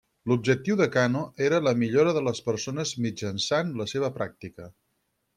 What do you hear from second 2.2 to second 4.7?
les persones mitjançant la seva pràctica.